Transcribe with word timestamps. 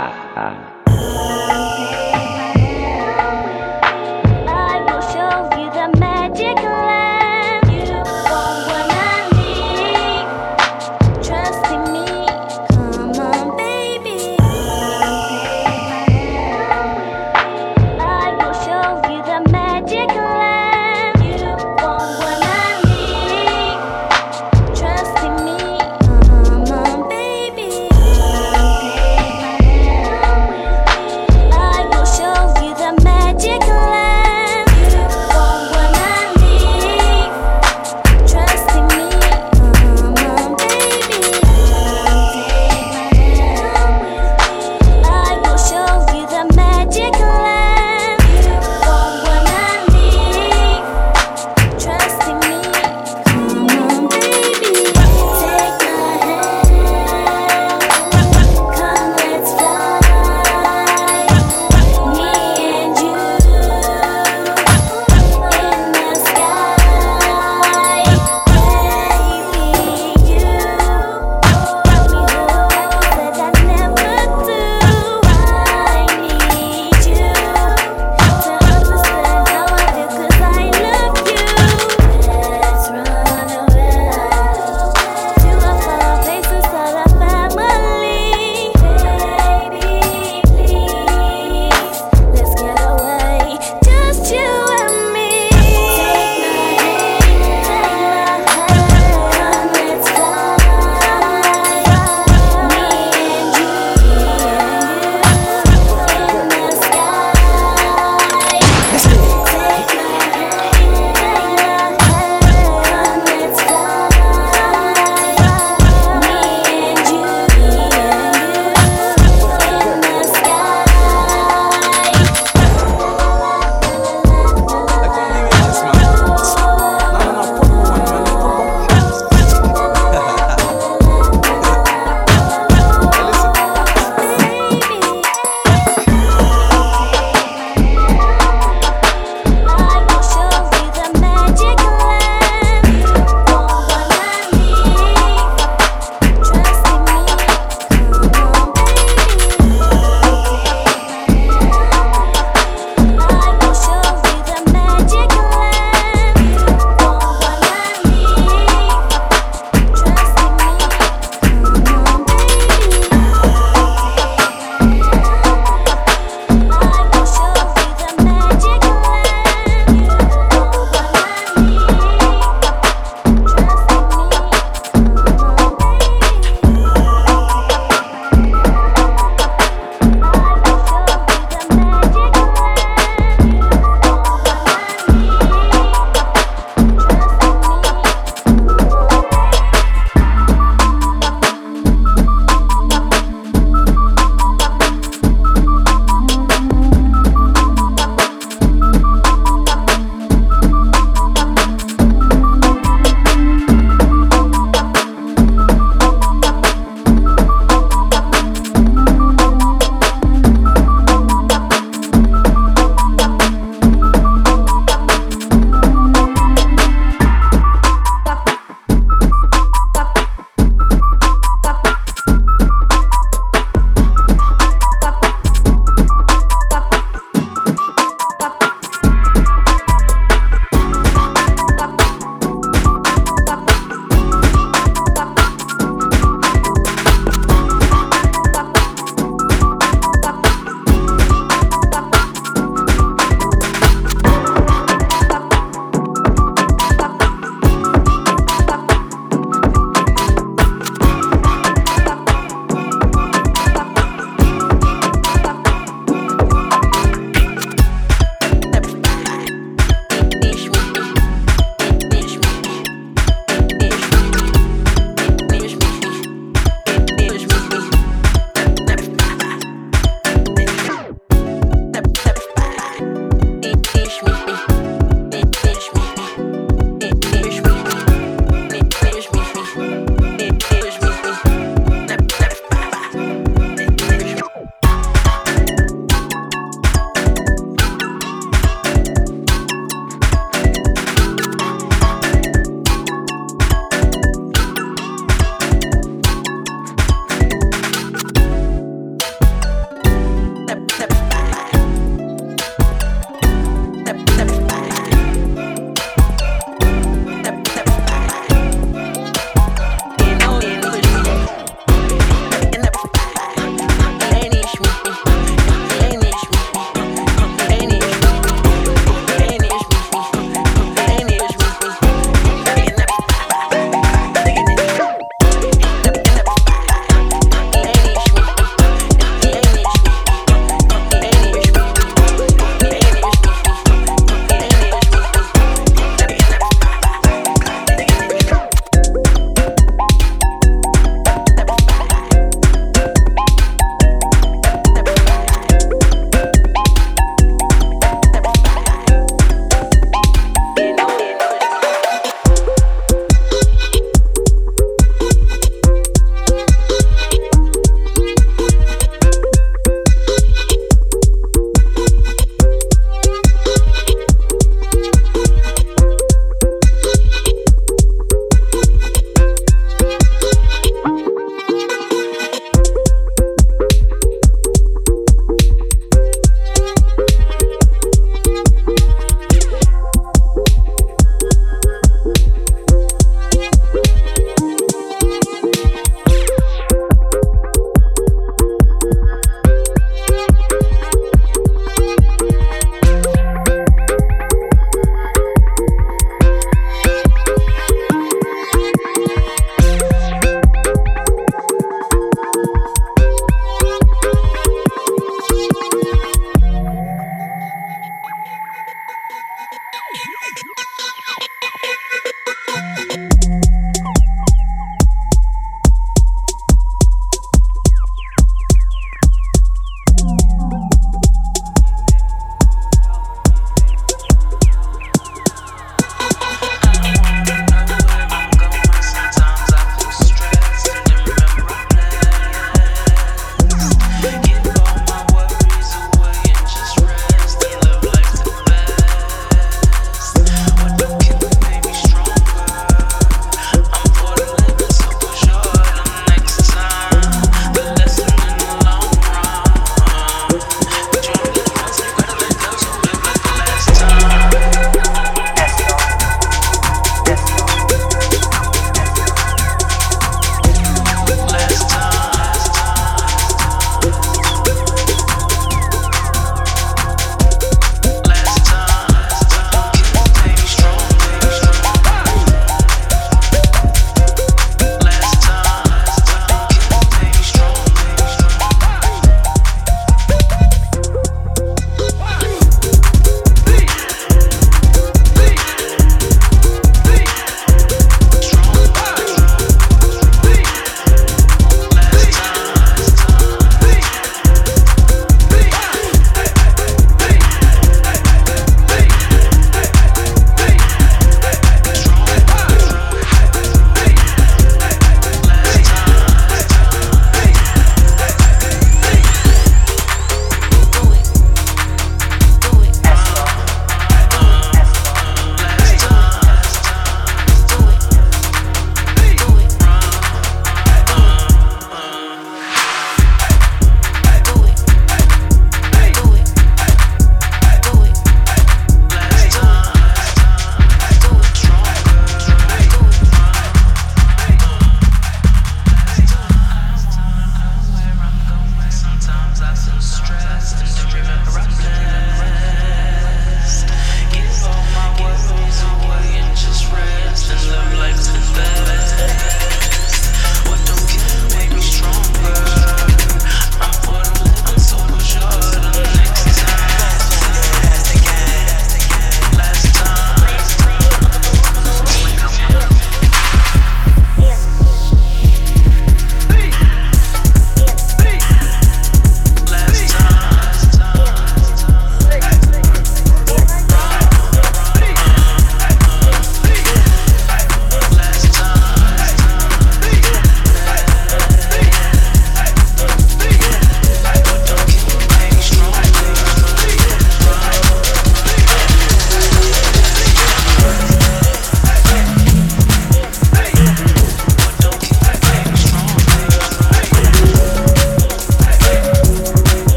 I 0.00 1.47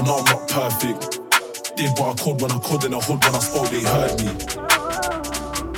I 0.00 0.02
know 0.02 0.16
I'm 0.16 0.24
not 0.24 0.48
perfect. 0.48 1.20
Did 1.76 1.92
what 2.00 2.16
I 2.16 2.24
could 2.24 2.40
when 2.40 2.50
I 2.50 2.58
could 2.64 2.84
in 2.88 2.92
the 2.96 3.00
hood 3.04 3.20
when 3.20 3.34
I 3.36 3.42
spoke, 3.44 3.68
they 3.68 3.84
heard 3.84 4.16
me. 4.16 4.32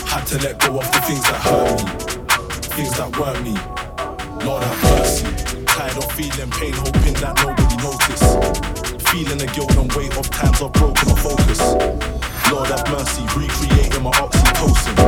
Had 0.06 0.22
to 0.30 0.38
let 0.46 0.62
go 0.62 0.78
of 0.78 0.86
the 0.94 1.00
things 1.10 1.26
that 1.26 1.42
hurt 1.42 1.82
me, 1.82 1.90
things 2.70 2.94
that 3.02 3.10
were 3.18 3.34
me. 3.42 3.58
Lord 4.46 4.62
have 4.62 4.78
mercy. 4.94 5.26
Tired 5.66 5.98
of 5.98 6.06
feeling 6.14 6.54
pain, 6.54 6.70
hoping 6.70 7.18
that 7.18 7.34
nobody 7.42 7.74
notice. 7.82 8.22
Feeling 9.10 9.42
the 9.42 9.50
guilt 9.58 9.74
and 9.74 9.90
weight 9.98 10.14
of 10.14 10.30
times 10.30 10.62
I've 10.62 10.70
broken 10.70 11.02
my 11.02 11.18
focus. 11.18 11.58
Lord 12.46 12.70
have 12.70 12.86
mercy, 12.94 13.26
recreating 13.34 14.06
my 14.06 14.14
oxytocin. 14.22 15.02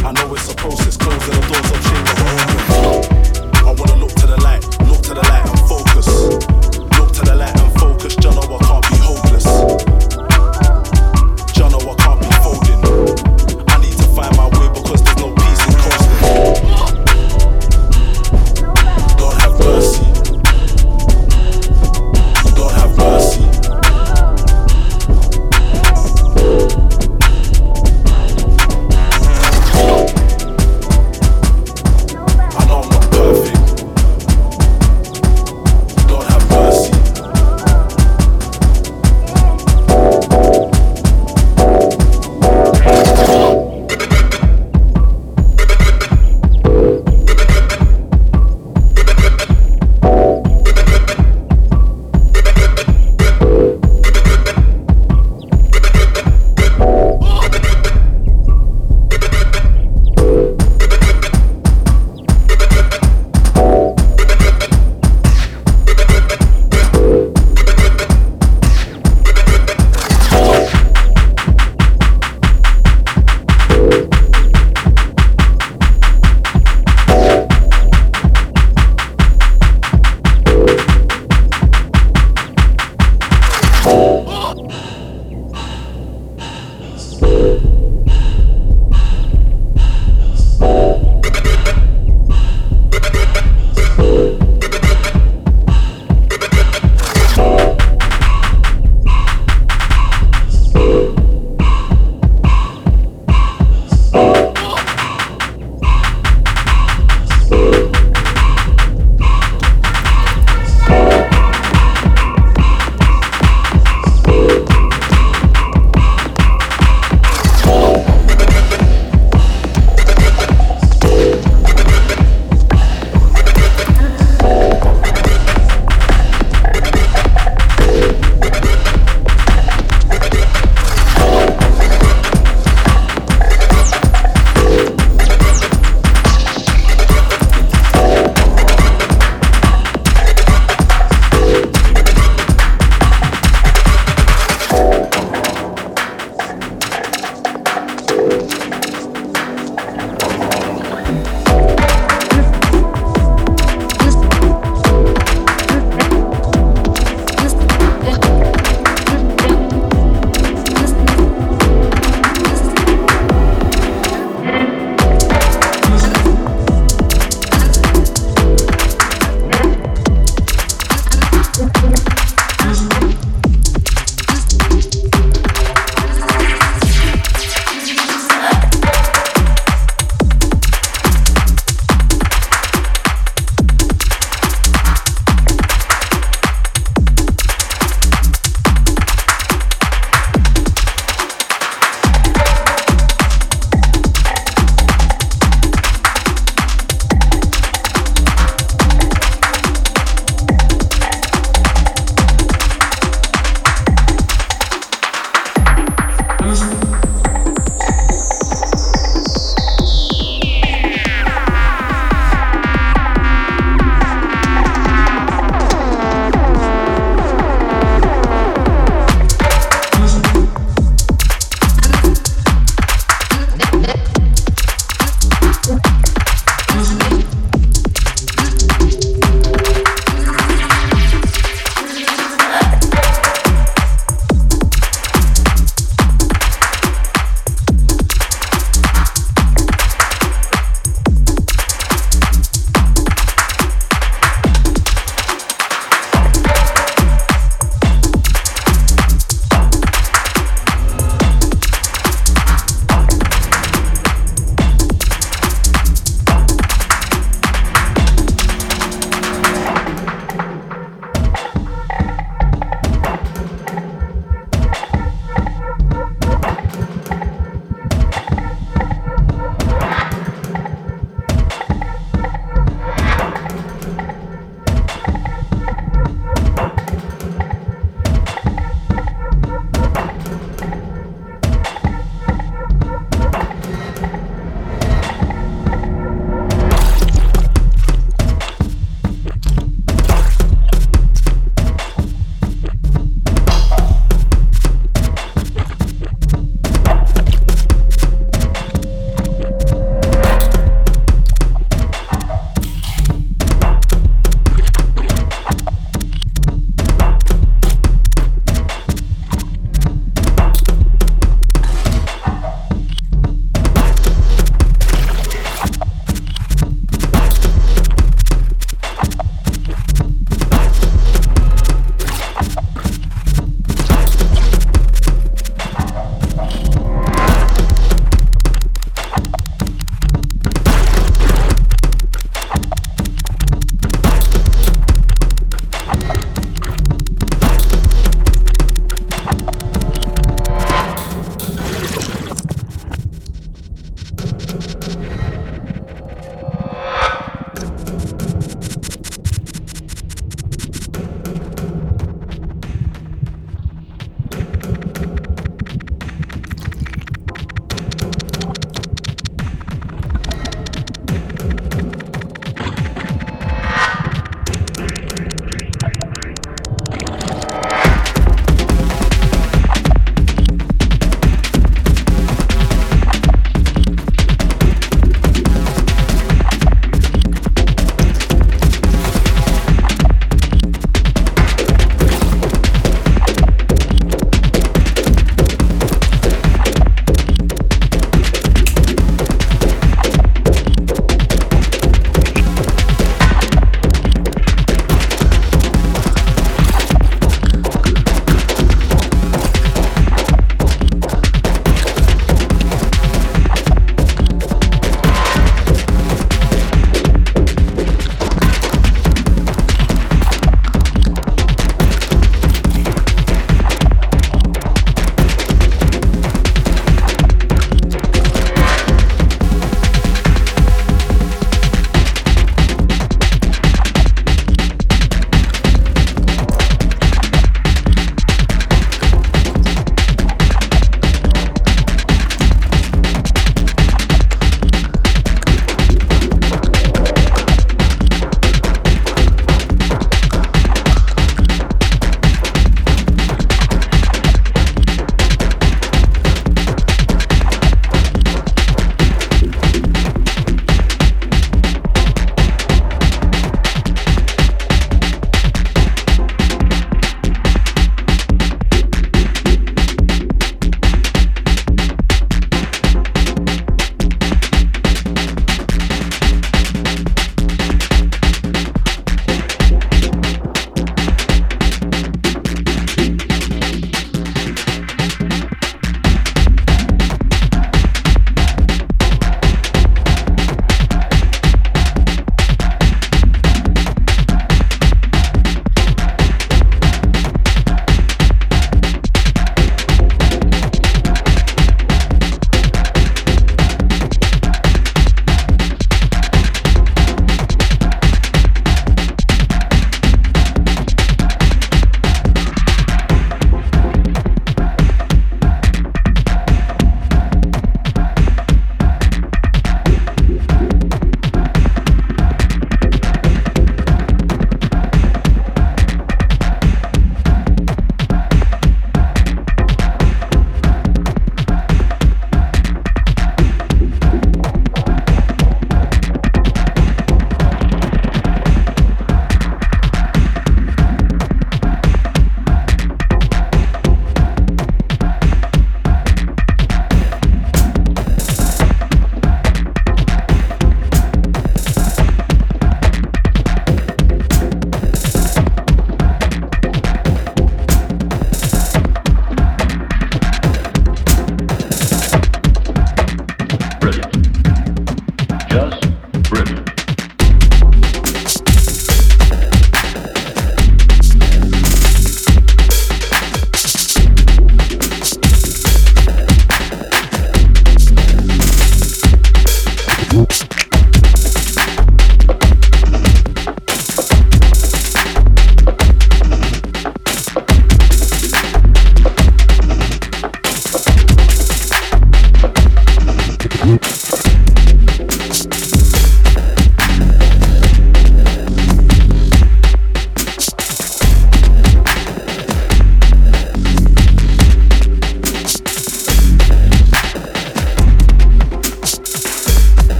I 0.00 0.16
know 0.16 0.32
it's 0.32 0.48
a 0.48 0.56
process, 0.56 0.96
closing 0.96 1.28
the 1.28 1.44
doors 1.44 1.70
of 1.76 1.80
change. 1.92 2.08
I 3.68 3.72
wanna 3.76 4.00
look 4.00 4.16
to 4.16 4.26
the 4.26 4.40
light, 4.40 4.64
look 4.88 5.04
to 5.04 5.12
the 5.12 5.20
light 5.28 5.44
and 5.44 5.60
focus 5.68 6.75
to 7.16 7.22
the 7.22 7.34
light 7.34 7.58
and 7.58 7.72
focus. 7.80 8.14
John, 8.16 8.36
I 8.36 8.58
can't 8.58 8.90
be 8.90 8.98
hopeless. 8.98 9.95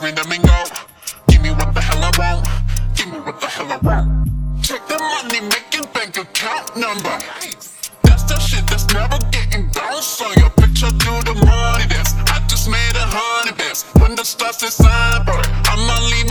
green 0.00 0.16
flamingo. 0.16 0.64
Give 1.28 1.42
me 1.42 1.50
what 1.50 1.74
the 1.74 1.80
hell 1.80 2.02
I 2.02 2.10
want. 2.18 2.46
Give 2.96 3.08
me 3.12 3.18
what 3.20 3.40
the 3.40 3.46
hell 3.46 3.70
I 3.72 3.76
want. 3.78 4.28
Check 4.62 4.86
the 4.88 4.98
money 4.98 5.40
making 5.40 5.86
bank 5.92 6.16
account 6.16 6.76
number. 6.76 7.16
That's 8.02 8.24
the 8.24 8.38
shit 8.38 8.66
that's 8.66 8.86
never 8.92 9.18
getting 9.30 9.68
bounced 9.70 10.22
on 10.22 10.34
your 10.38 10.50
picture 10.50 10.90
do 10.90 11.12
the 11.28 11.34
money 11.46 11.86
dance. 11.86 12.14
I 12.26 12.42
just 12.48 12.68
made 12.68 12.96
a 12.96 13.06
hundred 13.06 13.56
bands. 13.58 13.84
When 14.00 14.14
the 14.16 14.24
stars 14.24 14.62
is 14.62 14.78
cyber, 14.78 15.38
I'ma 15.68 15.98
leave. 16.08 16.23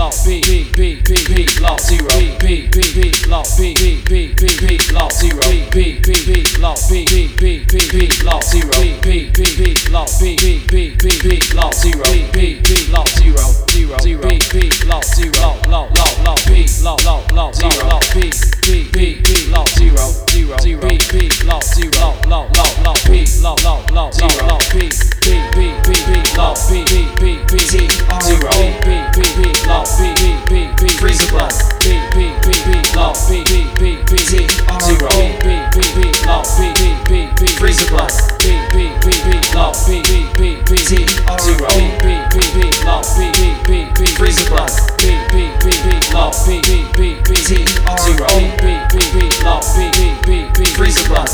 lost. 0.04 0.23
B 0.26 0.42
B 0.42 0.72
B 0.74 1.02
B 1.04 1.46
lost 1.60 1.88
zero 1.88 2.08
B 2.40 2.68
B 2.72 2.82
B 2.96 3.12
lost 3.28 3.58
B 3.58 3.74
B 3.74 4.02
B 4.08 4.34
B 4.34 4.48
B 4.62 4.78
lost 4.94 5.20
zero 5.20 5.42
B 5.72 6.00
B 6.00 6.14
B 6.26 6.44
lost 6.60 6.90
B 6.90 7.06
B 7.06 7.28
B 7.38 7.66
B 7.66 7.80
B 7.92 8.24
lost 8.24 8.52
zero 8.52 8.72
B 9.02 9.30
B 9.32 9.44
B 9.58 9.76
lost 9.92 10.22
B 10.22 10.36
B 10.38 10.64
B 10.68 10.96
B 10.96 11.10
B 11.24 11.40
lost 11.54 11.82
zero 11.82 12.04
B 12.32 12.60
B 12.64 12.76
lost 12.90 13.18
zero 13.18 13.46
zero 13.72 13.98
zero 14.00 14.22
B 14.22 14.40
B 14.52 14.70
lost 14.88 15.16
zero 15.16 15.56
lost 15.68 15.96
lost 15.98 16.20
lost 16.24 16.48
B 16.48 16.66
lost 16.84 17.06
lost 17.06 17.32
lost 17.34 17.60
zero 17.60 18.00
B 18.14 18.90
B 18.92 19.22
B 19.22 19.50
lost 19.52 19.76
zero 19.78 20.33
zero, 20.44 20.58
zero, 20.60 20.82
p, 20.82 21.30
low, 21.46 21.60
zero, 21.62 22.16
low, 22.28 22.48
low, 22.56 22.84
low, 22.84 22.94
p, 23.06 23.24
low, 23.42 23.56
low, 23.64 23.80
low, 23.94 24.12
zero, 24.12 24.58
p, 24.72 24.90
p, 25.22 25.40
p, 25.54 25.72
p, 25.84 25.94
p, 25.94 26.38
low, 26.38 26.54
p, 26.68 26.84
p, 26.84 27.08
p, 27.16 27.40
p, 27.48 27.58
t, 27.58 27.88
zero, 28.22 28.52
p, 28.84 29.00
p, 29.14 29.24
p, 29.24 29.68
low, 29.68 29.84
p, 29.96 30.12
p, 30.20 30.36
p, 30.48 30.68
p, 30.76 30.90
freeze 31.00 31.26
blow, 31.32 31.48
p, 31.80 31.96
p, 32.12 32.36
p, 32.44 32.52
p, 32.52 32.96
low, 32.96 33.14
p, 33.28 33.44
p, 33.44 33.64
p, 33.80 34.04
p, 34.04 34.18
t, 34.18 34.48
zero, 34.84 35.08
p, 35.08 35.32
p, 35.40 35.64
p, 35.72 35.80
p, 35.96 36.12
low, 36.28 36.44
p, 36.44 36.74
p, 36.76 36.92
p, 37.06 37.28
p, 37.38 37.48
freeze 37.56 37.84
blow, 37.90 38.08
p, 38.40 38.60
p, 38.72 38.92
p, 39.00 39.08
p, 39.24 39.56
low, 39.56 39.72
p, 39.86 40.02
p, 40.04 40.28
p, 40.36 40.60
p, 40.64 40.76
t, 40.76 41.08
zero, 41.40 41.68
p, 41.72 41.88
p, 42.04 42.20
p, 42.32 42.38
p, 42.52 42.86
low, 42.86 43.02
p, 43.16 43.32
p, 43.32 43.56
p, 43.64 43.88
p, 43.96 44.06
freeze 44.18 44.44
blow, 44.50 44.68
p, 44.98 45.16
p, 45.32 45.52
p 45.62 45.63
B 45.84 46.14
low 46.14 46.32
B 46.46 46.62
B 46.62 46.88
B 46.96 47.20
B 47.28 47.36
T 47.36 47.66
R 47.86 47.98
zero 47.98 48.28
B 48.64 48.72
B 48.92 49.00
B 49.12 49.30
low 49.44 49.60
B 49.76 49.92
B 50.26 50.50
B 50.56 50.66
freezer 50.72 51.08
burn 51.10 51.28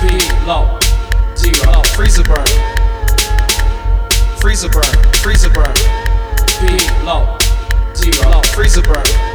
B 0.00 0.18
low 0.46 0.78
zero 1.36 1.82
freezer 1.94 2.22
burn 2.22 2.46
freezer 4.40 4.68
burn 4.68 4.94
freezer 5.22 5.50
burn 5.50 5.74
B 6.60 6.78
low 7.04 7.36
zero 7.94 8.40
freezer 8.54 8.82
burn 8.82 9.31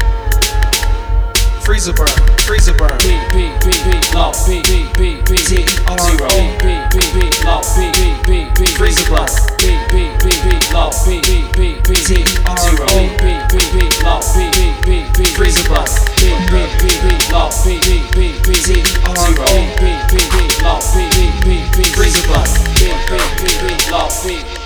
Freezer 1.67 1.91
burn. 1.91 2.07
Freezer 2.47 2.73
burn. 2.73 2.97
B 2.99 3.19
B 3.35 3.51
B 3.59 3.75
B 3.83 3.99
low. 4.15 4.31
B 4.47 4.63
B 4.63 4.87
B 4.95 5.19
B 5.27 5.35
Z 5.35 5.67
zero. 5.99 6.31
B 6.63 6.79
B 6.95 7.03
B 7.11 7.27
low. 7.43 7.59
B 7.75 7.91
B 7.91 8.15
B 8.23 8.47
B 8.55 8.65
freezer 8.79 9.03
burn. 9.11 9.27
B 9.59 9.75
B 9.91 10.07
B 10.23 10.31
B 10.31 10.55
low. 10.71 10.89
B 11.03 11.19
B 11.27 11.43
B 11.59 11.75
B 11.83 11.93
Z 11.93 12.23
zero. 12.23 12.87
B 12.87 13.35
B 13.51 13.59
B 13.75 13.83
low. 13.99 14.23
B 14.31 14.47
B 14.55 14.71
B 14.87 15.03
B 15.11 15.25
freezer 15.35 15.67
burn. 15.67 15.83
B 16.15 16.31
B 16.47 16.63
B 16.79 16.87
B 17.03 17.19
low. 17.35 17.51
B 17.59 17.75
B 17.83 17.99
B 18.15 18.31
B 18.47 18.53
Z 18.55 18.71
zero. 18.71 19.43
B 19.75 19.91
B 20.07 20.23
B 20.23 20.47
low. 20.63 20.79
B 20.95 21.03
B 21.11 21.27
B 21.43 21.67
B 21.75 21.83
freezer 21.83 22.23
burn. 22.31 22.47
B 22.79 22.95
B 23.11 23.19
B 23.43 23.51
B 23.59 23.91
low. 23.91 24.07
B 24.23 24.56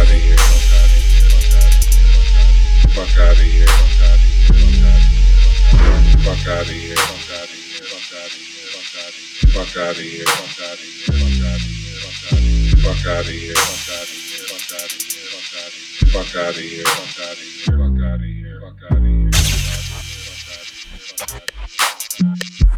out 0.00 0.06
of 0.06 0.12
here. 0.12 0.36
Fuck 2.88 3.18
out 3.18 3.36
of 3.36 3.40
here. 3.40 3.66
Fuck 5.76 6.46
out 6.46 6.46
of 6.46 6.46
here. 6.46 6.46
Fuck 6.46 6.46
out 6.48 6.62
of 6.62 6.72
here. 6.72 6.96
Fuck 9.52 9.76
out 9.76 9.92
of 9.92 10.00
here. 10.00 10.24
Fuck 10.24 10.56
out 11.36 11.52
of 11.52 11.60
here. 11.60 11.74
Fuck 12.80 13.06
out 13.06 13.20
of 13.20 13.28
here. 13.28 13.54
Fuck 13.56 13.84
out 13.90 14.00
of 14.00 14.06
here. 14.06 14.44
Fuck 16.10 16.36
out 16.36 16.48
of 16.48 16.56
here. 16.56 16.84
Fuck 16.84 18.00
out 18.00 18.16
of 18.16 18.22
here. 18.22 18.60
Fuck 18.60 18.82
out 18.82 18.96
of 18.96 19.04
here. 22.54 22.69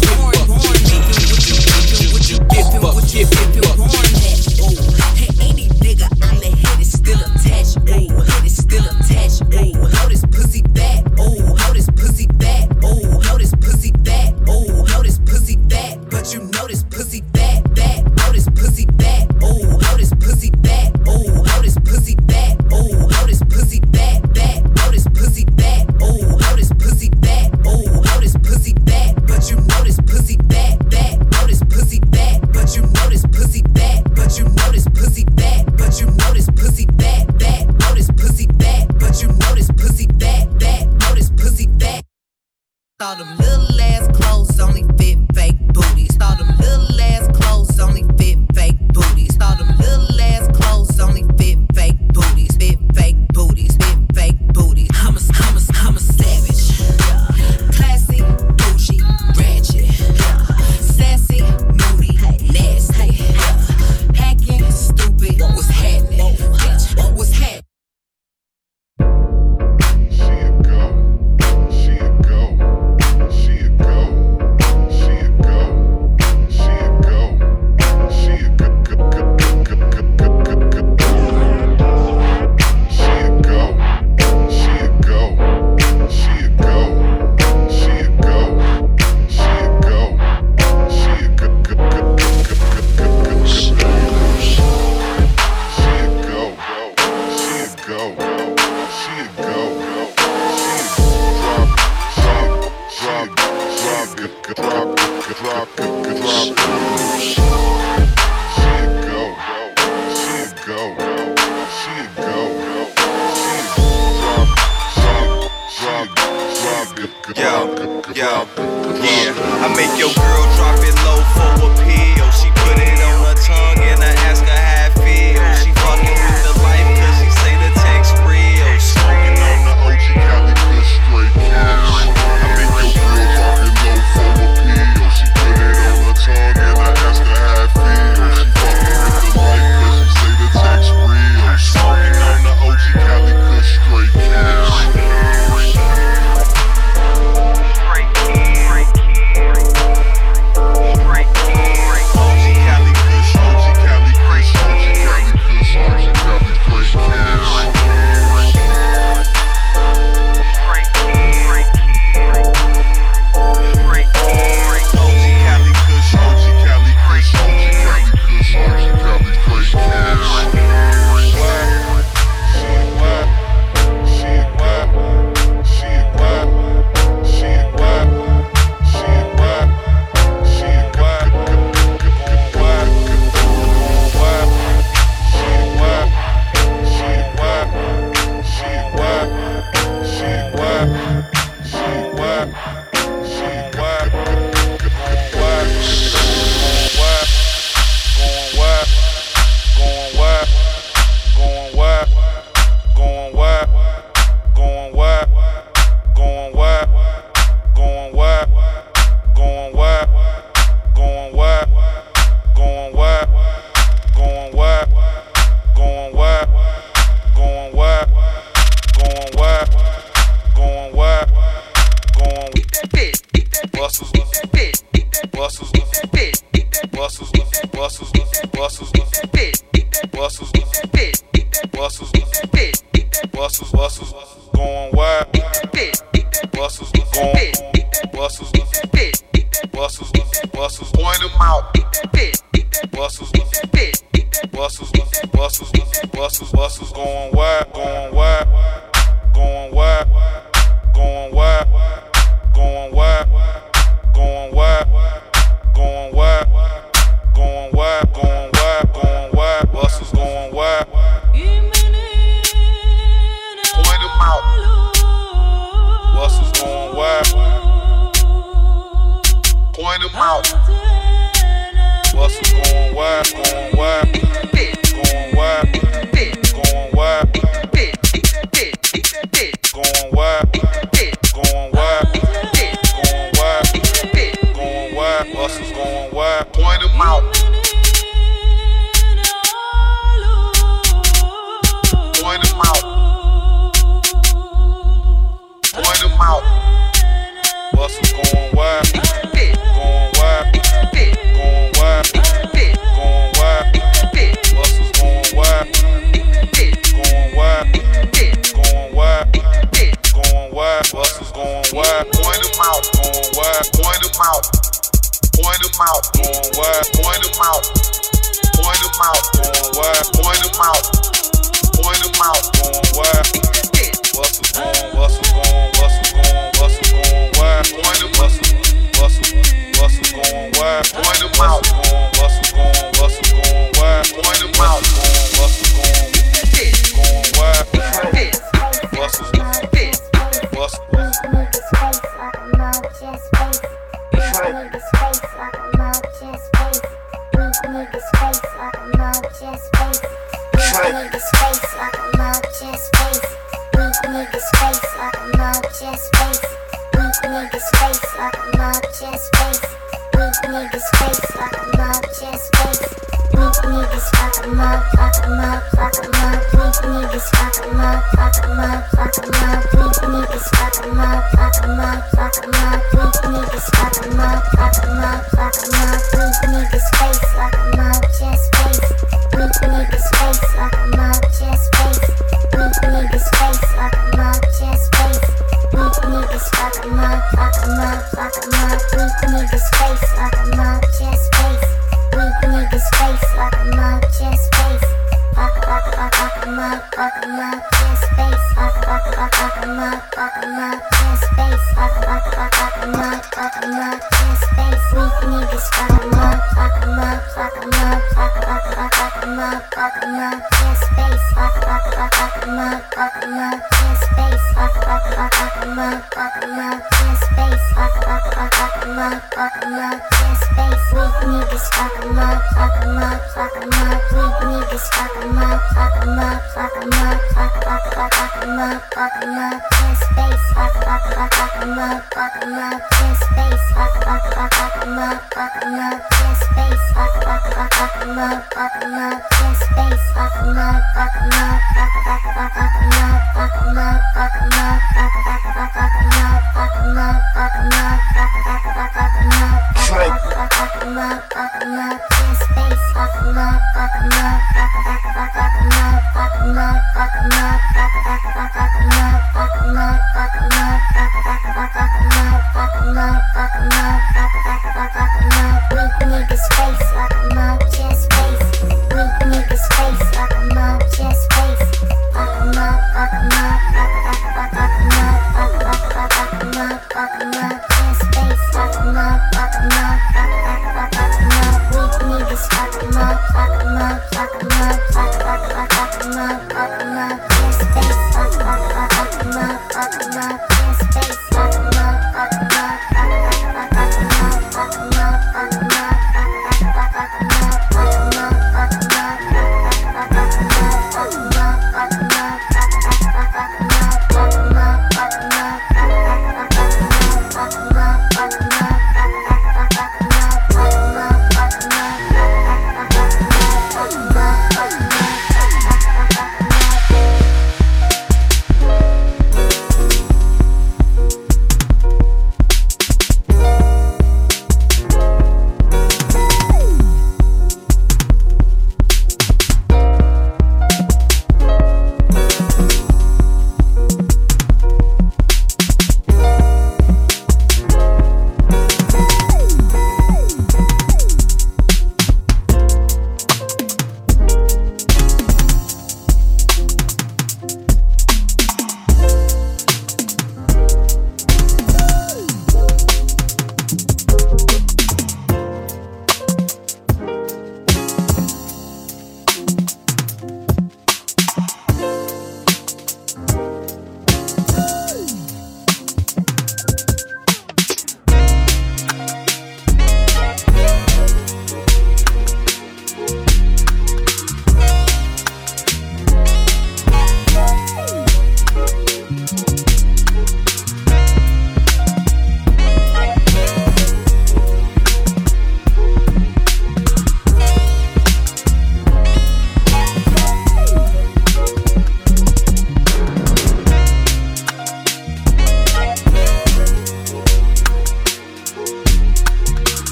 get 0.00 0.46
fuck, 0.46 0.76
ju 0.86 0.96
ju 1.08 1.24
ju 1.36 1.56
ju 1.96 2.18
ju 2.20 2.36
get 2.50 2.66
fuck, 2.80 2.96
get. 3.12 3.28
Any 5.40 5.68
nigga 5.80 6.08
on 6.22 6.36
the 6.40 6.50
head 6.62 6.80
is 6.80 6.92
still 6.92 7.20
attached. 7.20 7.76
Ooh, 7.88 8.20
head 8.20 8.44
is 8.44 8.56
still 8.56 8.84
attached. 8.84 9.42
How 9.94 10.08
this 10.08 10.24
pussy 10.26 10.62
fat. 10.74 11.04
Ooh, 11.20 11.54
how 11.56 11.72
this 11.72 11.88
pussy 11.90 12.26
fat. 12.40 12.68
Ooh, 12.84 13.20
how 13.20 13.38
this 13.38 13.54
pussy 13.60 13.92
fat. 14.04 14.34
Ooh, 14.48 14.84
how 14.86 15.02
this 15.02 15.18
pussy 15.20 15.58
fat. 15.70 15.98
But 16.10 16.32
you 16.34 16.40
know 16.40 16.66
this 16.66 16.82
pussy 16.84 17.22
fat, 17.34 17.62
fat. 17.76 18.04
How 18.18 18.32
this 18.32 18.48
pussy 18.50 18.86
fat. 18.98 19.30
Ooh, 19.42 19.78
how 19.82 19.96
this 19.96 20.12
pussy 20.14 20.50
fat. 20.64 20.92
Ooh, 21.08 21.44
how 21.44 21.62
this 21.62 21.78
pussy 21.78 22.16
fat. 22.28 22.60
Ooh, 22.72 23.08
how 23.08 23.26
this 23.26 23.42
pussy 23.44 23.80
fat, 23.92 24.20
fat. 24.34 24.75
Pussy 25.36 25.52
fat. 25.58 26.02
Ooh, 26.02 26.38
how 26.38 26.56
this 26.56 26.72
pussy 26.78 27.10
fat. 27.22 27.52
Ooh, 27.66 28.02
how 28.04 28.20
this 28.20 28.34
pussy 28.38 28.72
fat. 28.86 29.14
But 29.26 29.50
you 29.50 29.56
know 29.56 29.84
this 29.84 30.00
pussy 30.00 30.38
fat, 30.48 30.78
fat. 30.90 31.34
How 31.34 31.46
this 31.46 31.62
pussy 31.64 32.00
fat. 32.10 32.40
But 32.54 32.74
you 32.74 32.80
know 32.80 33.10
this 33.10 33.26
pussy 33.26 33.62
fat. 33.74 34.04
But 34.14 34.38
you 34.38 34.44
know 34.44 34.72
this 34.72 34.88
pussy 34.88 35.26
fat. 35.36 35.76
But 35.76 36.00
you 36.00 36.06
know 36.06 36.32
this 36.32 36.48
pussy 36.52 36.86
fat, 36.98 37.38
fat. 37.38 37.82
How 37.82 37.92
this 37.94 38.10
pussy 38.12 38.46
fat. 38.58 38.88
But 38.98 39.20
you 39.20 39.28
know 39.28 39.54
this 39.54 39.70
pussy 39.72 40.06
fat, 40.18 40.48
fat. 40.58 41.02
How 41.02 41.14
this 41.14 41.28
pussy 41.28 41.68
fat. 41.78 42.02
Saw 42.98 43.14
them 43.16 43.36
little 43.36 43.78
ass 43.78 44.08
clothes 44.16 44.58
only 44.58 44.84
fit 44.96 45.18
fake 45.34 45.58
booties. 45.74 46.16
Saw 46.16 46.34
them 46.36 46.48
little 46.56 46.98
ass 46.98 47.28
clothes 47.36 47.78
only 47.78 48.04
fit 48.16 48.38
fake 48.54 48.78
booties. 48.88 49.05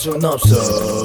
soon 0.00 0.24
up, 0.24 0.40
so. 0.40 0.99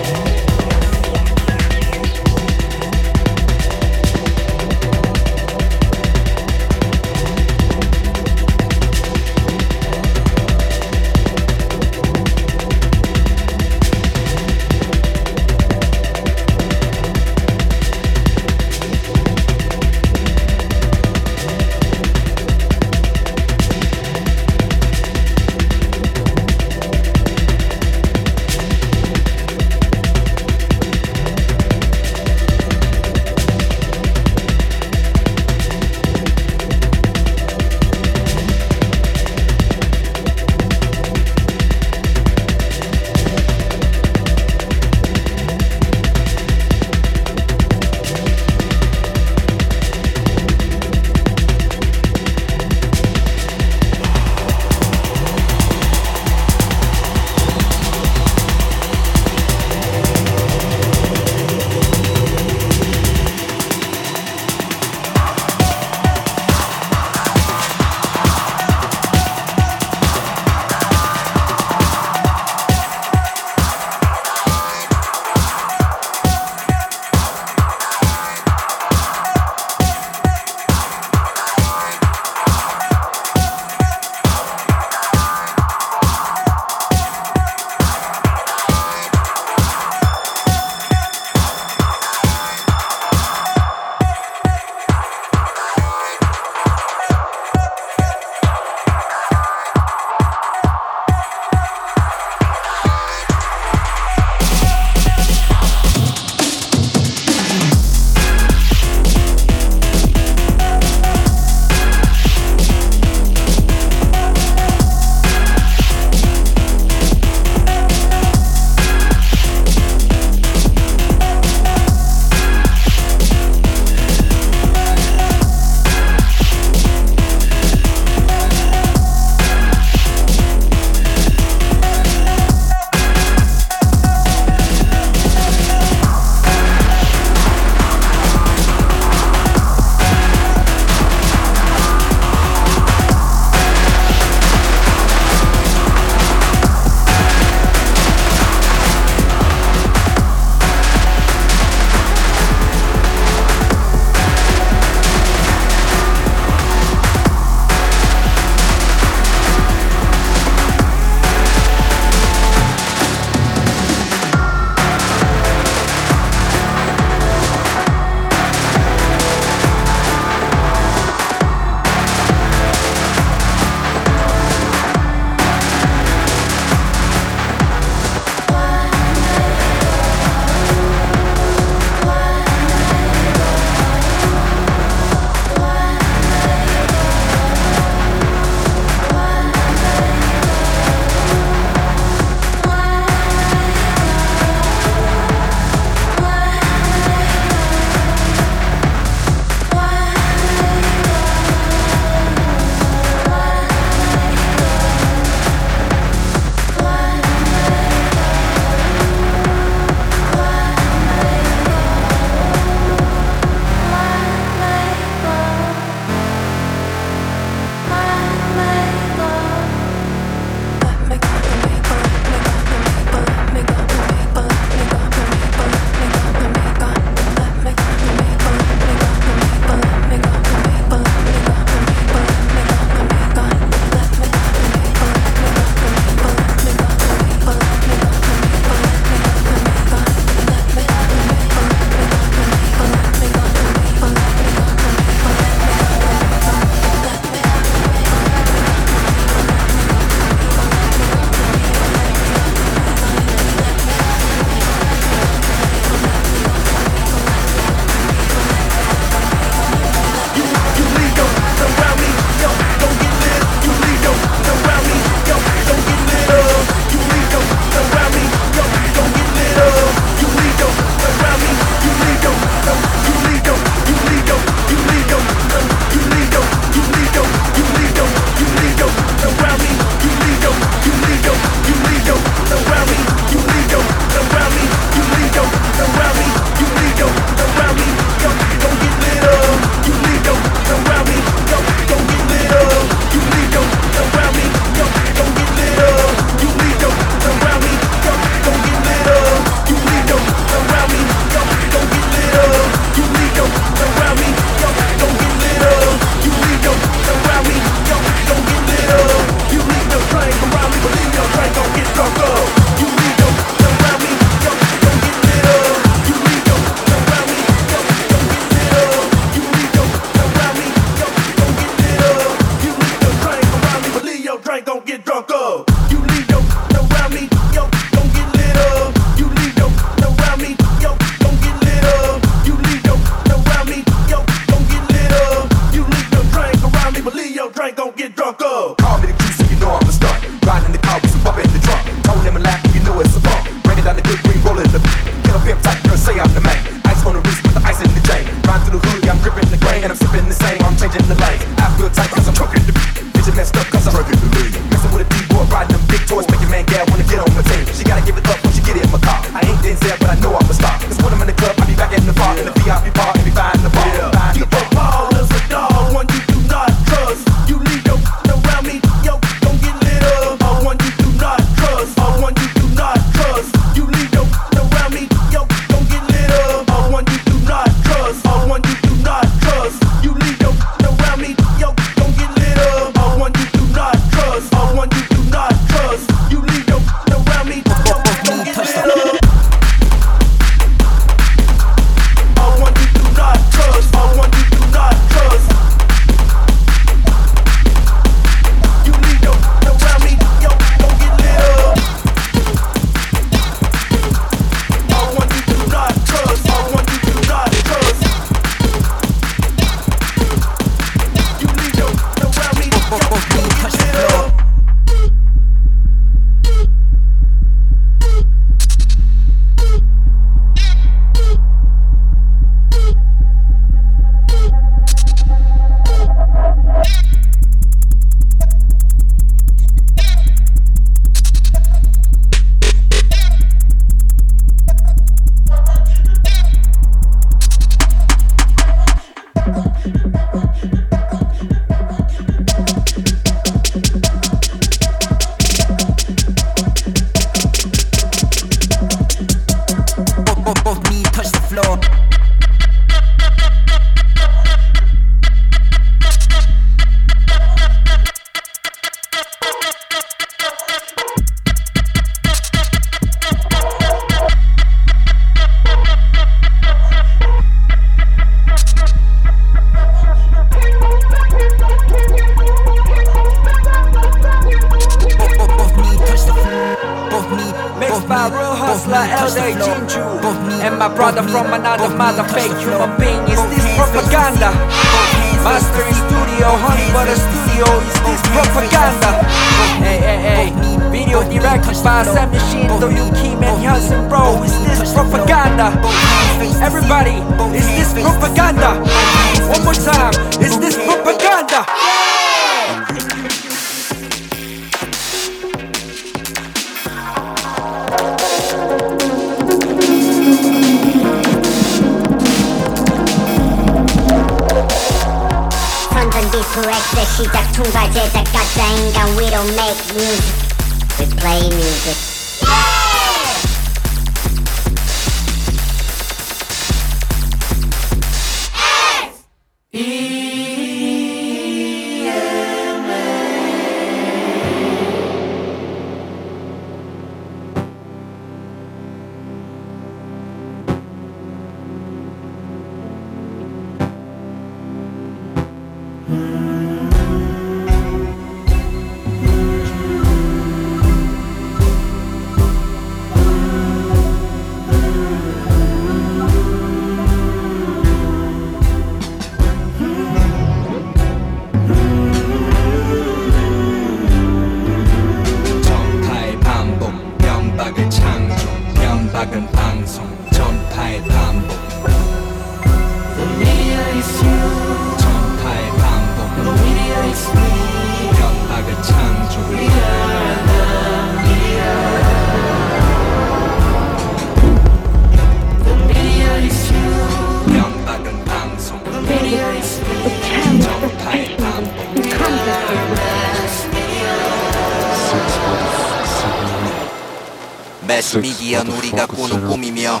과연 598.56 598.68
우리가 598.68 599.06
뭐 599.08 599.28
꾸는 599.28 599.48
꿈이며 599.48 600.00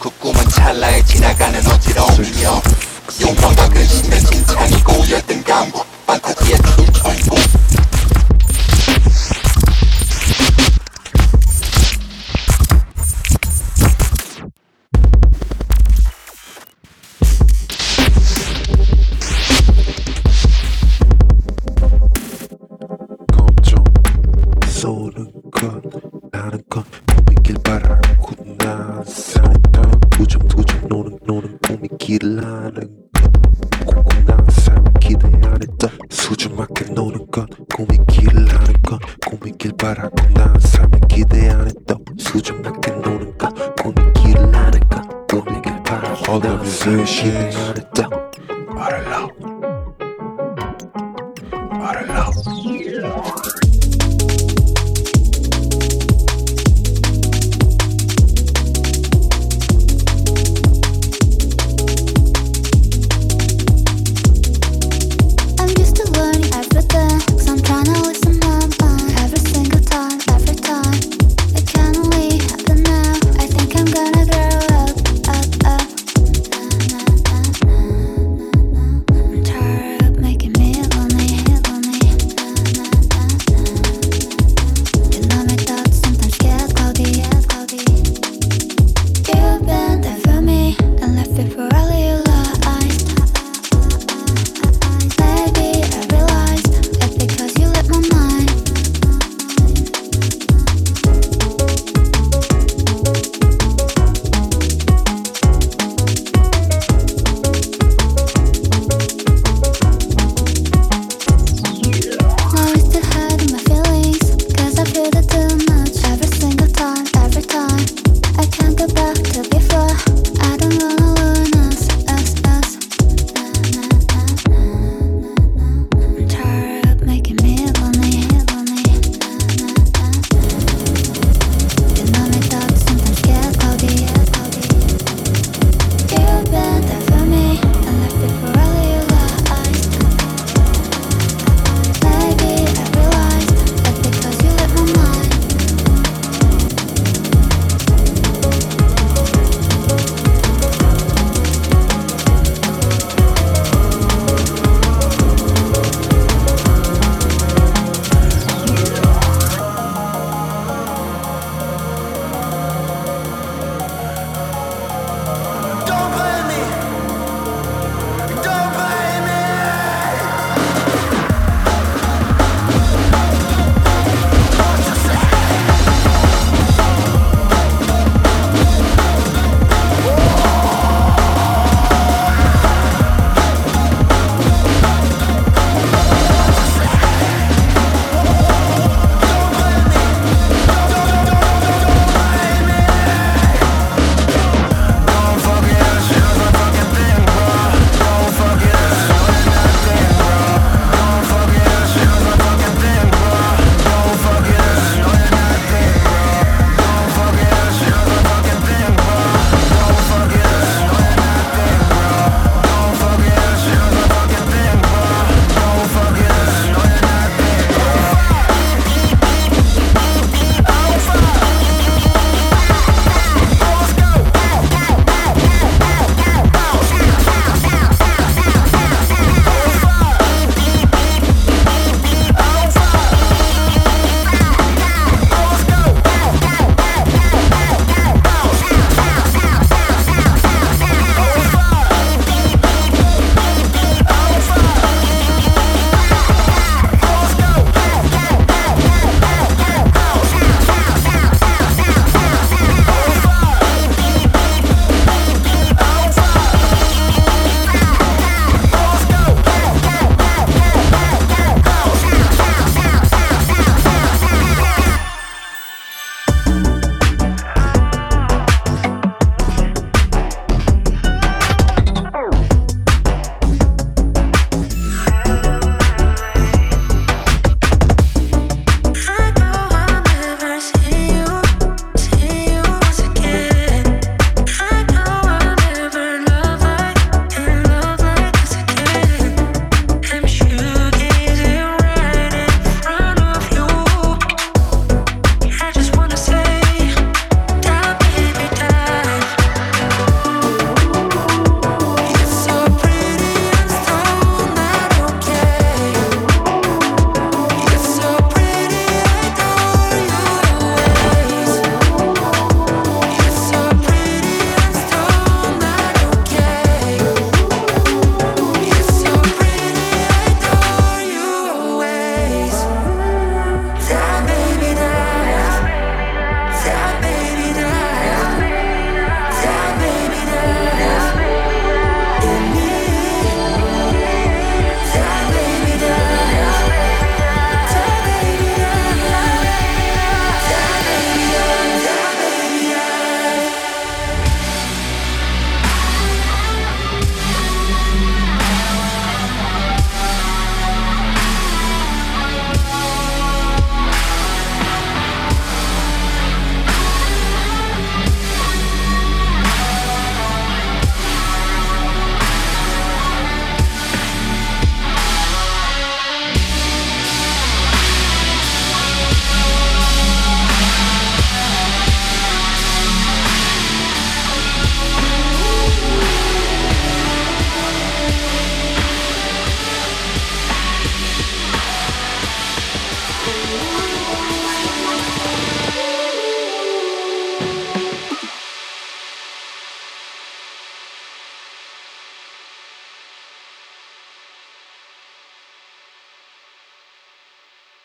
그 0.00 0.10
꿈은 0.18 0.48
찰나에 0.48 1.04
지나가는 1.04 1.64
어지러움이며 1.64 2.62
용감과 3.20 3.68
근심된 3.68 4.24
진창이고 4.24 5.08
열등감과 5.08 5.91